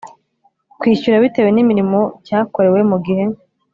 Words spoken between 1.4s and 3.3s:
n imirimo cyakorewe mu gihe